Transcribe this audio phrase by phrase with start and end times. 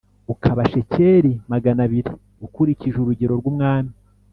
[0.33, 2.11] ukaba shekeli magana abiri
[2.45, 3.91] ukurikije urugero rw’umwami.